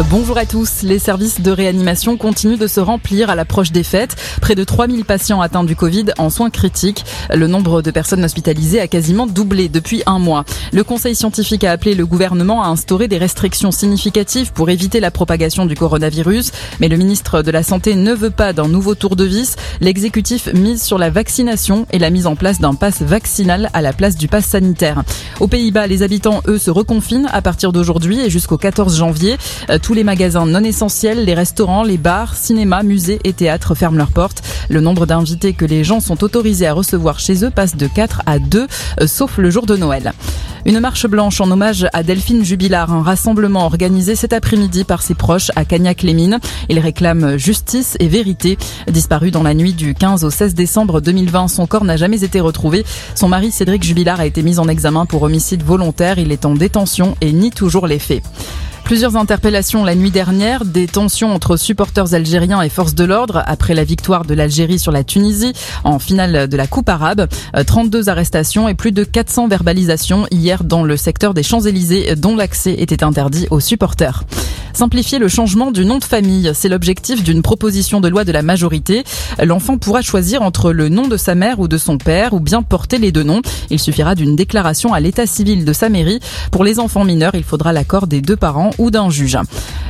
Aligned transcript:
Bonjour 0.00 0.36
à 0.38 0.44
tous. 0.44 0.82
Les 0.82 0.98
services 0.98 1.40
de 1.40 1.52
réanimation 1.52 2.16
continuent 2.16 2.58
de 2.58 2.66
se 2.66 2.80
remplir 2.80 3.30
à 3.30 3.36
l'approche 3.36 3.70
des 3.70 3.84
fêtes. 3.84 4.16
Près 4.40 4.56
de 4.56 4.64
3000 4.64 5.04
patients 5.04 5.40
atteints 5.40 5.62
du 5.62 5.76
Covid 5.76 6.06
en 6.18 6.30
soins 6.30 6.50
critiques. 6.50 7.04
Le 7.32 7.46
nombre 7.46 7.80
de 7.80 7.92
personnes 7.92 8.24
hospitalisées 8.24 8.80
a 8.80 8.88
quasiment 8.88 9.28
doublé 9.28 9.68
depuis 9.68 10.02
un 10.06 10.18
mois. 10.18 10.44
Le 10.72 10.82
conseil 10.82 11.14
scientifique 11.14 11.62
a 11.62 11.70
appelé 11.70 11.94
le 11.94 12.06
gouvernement 12.06 12.64
à 12.64 12.66
instaurer 12.66 13.06
des 13.06 13.18
restrictions 13.18 13.70
significatives 13.70 14.52
pour 14.52 14.68
éviter 14.68 14.98
la 14.98 15.12
propagation 15.12 15.64
du 15.64 15.76
coronavirus. 15.76 16.50
Mais 16.80 16.88
le 16.88 16.96
ministre 16.96 17.42
de 17.42 17.52
la 17.52 17.62
Santé 17.62 17.94
ne 17.94 18.14
veut 18.14 18.30
pas 18.30 18.52
d'un 18.52 18.66
nouveau 18.66 18.96
tour 18.96 19.14
de 19.14 19.24
vis. 19.24 19.54
L'exécutif 19.80 20.48
mise 20.54 20.82
sur 20.82 20.98
la 20.98 21.10
vaccination 21.10 21.86
et 21.92 22.00
la 22.00 22.10
mise 22.10 22.26
en 22.26 22.34
place 22.34 22.58
d'un 22.58 22.74
pass 22.74 23.00
vaccinal 23.02 23.70
à 23.72 23.80
la 23.80 23.92
place 23.92 24.16
du 24.16 24.26
pass 24.26 24.46
sanitaire. 24.46 25.04
Aux 25.38 25.46
Pays-Bas, 25.46 25.86
les 25.86 26.02
habitants, 26.02 26.42
eux, 26.48 26.58
se 26.58 26.72
reconfinent 26.72 27.28
à 27.32 27.42
partir 27.42 27.72
d'aujourd'hui 27.72 28.18
et 28.18 28.28
jusqu'au 28.28 28.58
14 28.58 28.96
janvier. 28.96 29.36
Tous 29.84 29.92
les 29.92 30.02
magasins 30.02 30.46
non 30.46 30.64
essentiels, 30.64 31.26
les 31.26 31.34
restaurants, 31.34 31.82
les 31.82 31.98
bars, 31.98 32.36
cinémas, 32.36 32.82
musées 32.82 33.20
et 33.22 33.34
théâtres 33.34 33.74
ferment 33.74 33.98
leurs 33.98 34.12
portes. 34.12 34.42
Le 34.70 34.80
nombre 34.80 35.04
d'invités 35.04 35.52
que 35.52 35.66
les 35.66 35.84
gens 35.84 36.00
sont 36.00 36.24
autorisés 36.24 36.66
à 36.66 36.72
recevoir 36.72 37.20
chez 37.20 37.44
eux 37.44 37.50
passe 37.50 37.76
de 37.76 37.86
4 37.86 38.22
à 38.24 38.38
2, 38.38 38.66
euh, 39.02 39.06
sauf 39.06 39.36
le 39.36 39.50
jour 39.50 39.66
de 39.66 39.76
Noël. 39.76 40.14
Une 40.64 40.80
marche 40.80 41.06
blanche 41.06 41.38
en 41.42 41.50
hommage 41.50 41.86
à 41.92 42.02
Delphine 42.02 42.42
Jubilard, 42.42 42.94
un 42.94 43.02
rassemblement 43.02 43.66
organisé 43.66 44.16
cet 44.16 44.32
après-midi 44.32 44.84
par 44.84 45.02
ses 45.02 45.12
proches 45.12 45.50
à 45.54 45.66
Cagnac-les-Mines. 45.66 46.38
Il 46.70 46.78
réclame 46.78 47.36
justice 47.36 47.98
et 48.00 48.08
vérité. 48.08 48.56
Disparu 48.90 49.30
dans 49.30 49.42
la 49.42 49.52
nuit 49.52 49.74
du 49.74 49.92
15 49.94 50.24
au 50.24 50.30
16 50.30 50.54
décembre 50.54 51.02
2020, 51.02 51.48
son 51.48 51.66
corps 51.66 51.84
n'a 51.84 51.98
jamais 51.98 52.24
été 52.24 52.40
retrouvé. 52.40 52.86
Son 53.14 53.28
mari 53.28 53.50
Cédric 53.50 53.82
Jubilard 53.82 54.20
a 54.20 54.24
été 54.24 54.42
mis 54.42 54.58
en 54.58 54.66
examen 54.66 55.04
pour 55.04 55.24
homicide 55.24 55.62
volontaire. 55.62 56.18
Il 56.18 56.32
est 56.32 56.46
en 56.46 56.54
détention 56.54 57.18
et 57.20 57.32
nie 57.32 57.50
toujours 57.50 57.86
les 57.86 57.98
faits. 57.98 58.22
Plusieurs 58.84 59.16
interpellations 59.16 59.82
la 59.82 59.94
nuit 59.94 60.10
dernière, 60.10 60.66
des 60.66 60.86
tensions 60.86 61.34
entre 61.34 61.56
supporters 61.56 62.12
algériens 62.12 62.60
et 62.60 62.68
forces 62.68 62.94
de 62.94 63.04
l'ordre 63.04 63.42
après 63.46 63.72
la 63.72 63.82
victoire 63.82 64.26
de 64.26 64.34
l'Algérie 64.34 64.78
sur 64.78 64.92
la 64.92 65.04
Tunisie 65.04 65.54
en 65.84 65.98
finale 65.98 66.48
de 66.48 66.56
la 66.56 66.66
Coupe 66.66 66.90
arabe. 66.90 67.26
32 67.66 68.10
arrestations 68.10 68.68
et 68.68 68.74
plus 68.74 68.92
de 68.92 69.02
400 69.02 69.48
verbalisations 69.48 70.26
hier 70.30 70.64
dans 70.64 70.82
le 70.82 70.98
secteur 70.98 71.32
des 71.32 71.42
Champs-Élysées 71.42 72.14
dont 72.16 72.36
l'accès 72.36 72.74
était 72.78 73.02
interdit 73.02 73.46
aux 73.50 73.60
supporters. 73.60 74.24
Simplifier 74.74 75.20
le 75.20 75.28
changement 75.28 75.70
du 75.70 75.84
nom 75.84 75.98
de 75.98 76.04
famille, 76.04 76.50
c'est 76.52 76.68
l'objectif 76.68 77.22
d'une 77.22 77.42
proposition 77.42 78.00
de 78.00 78.08
loi 78.08 78.24
de 78.24 78.32
la 78.32 78.42
majorité. 78.42 79.04
L'enfant 79.40 79.78
pourra 79.78 80.02
choisir 80.02 80.42
entre 80.42 80.72
le 80.72 80.88
nom 80.88 81.06
de 81.06 81.16
sa 81.16 81.36
mère 81.36 81.60
ou 81.60 81.68
de 81.68 81.78
son 81.78 81.96
père 81.96 82.32
ou 82.32 82.40
bien 82.40 82.60
porter 82.62 82.98
les 82.98 83.12
deux 83.12 83.22
noms. 83.22 83.40
Il 83.70 83.78
suffira 83.78 84.16
d'une 84.16 84.34
déclaration 84.34 84.92
à 84.92 84.98
l'état 84.98 85.26
civil 85.26 85.64
de 85.64 85.72
sa 85.72 85.88
mairie. 85.88 86.18
Pour 86.50 86.64
les 86.64 86.80
enfants 86.80 87.04
mineurs, 87.04 87.36
il 87.36 87.44
faudra 87.44 87.72
l'accord 87.72 88.08
des 88.08 88.20
deux 88.20 88.34
parents 88.34 88.70
ou 88.78 88.90
d'un 88.90 89.10
juge. 89.10 89.38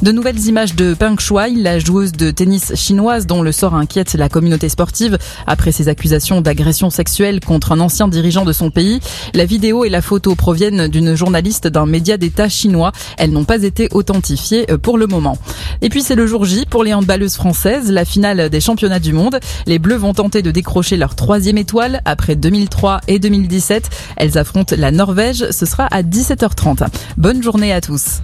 De 0.00 0.12
nouvelles 0.12 0.46
images 0.46 0.74
de 0.74 0.94
Peng 0.94 1.20
Shuai, 1.20 1.52
la 1.56 1.78
joueuse 1.78 2.12
de 2.12 2.30
tennis 2.30 2.74
chinoise 2.74 3.26
dont 3.26 3.42
le 3.42 3.52
sort 3.52 3.74
inquiète 3.74 4.14
la 4.14 4.30
communauté 4.30 4.70
sportive 4.70 5.18
après 5.46 5.72
ses 5.72 5.88
accusations 5.88 6.40
d'agression 6.40 6.88
sexuelle 6.88 7.40
contre 7.40 7.72
un 7.72 7.80
ancien 7.80 8.08
dirigeant 8.08 8.46
de 8.46 8.54
son 8.54 8.70
pays. 8.70 9.00
La 9.34 9.44
vidéo 9.44 9.84
et 9.84 9.90
la 9.90 10.00
photo 10.00 10.34
proviennent 10.34 10.88
d'une 10.88 11.14
journaliste 11.14 11.66
d'un 11.66 11.84
média 11.84 12.16
d'État 12.16 12.48
chinois. 12.48 12.92
Elles 13.18 13.30
n'ont 13.30 13.44
pas 13.44 13.62
été 13.62 13.88
authentifiées 13.92 14.69
pour 14.76 14.98
le 14.98 15.06
moment. 15.06 15.38
Et 15.82 15.88
puis 15.88 16.02
c'est 16.02 16.14
le 16.14 16.26
jour 16.26 16.44
J 16.44 16.66
pour 16.68 16.84
les 16.84 16.94
handballeuses 16.94 17.36
françaises, 17.36 17.90
la 17.90 18.04
finale 18.04 18.50
des 18.50 18.60
championnats 18.60 19.00
du 19.00 19.12
monde. 19.12 19.38
Les 19.66 19.78
Bleus 19.78 19.96
vont 19.96 20.14
tenter 20.14 20.42
de 20.42 20.50
décrocher 20.50 20.96
leur 20.96 21.14
troisième 21.14 21.58
étoile 21.58 22.00
après 22.04 22.36
2003 22.36 23.00
et 23.08 23.18
2017. 23.18 23.88
Elles 24.16 24.38
affrontent 24.38 24.74
la 24.76 24.90
Norvège. 24.90 25.46
Ce 25.50 25.66
sera 25.66 25.86
à 25.90 26.02
17h30. 26.02 26.86
Bonne 27.16 27.42
journée 27.42 27.72
à 27.72 27.80
tous. 27.80 28.18